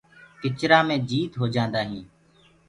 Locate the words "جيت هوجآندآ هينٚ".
1.09-2.09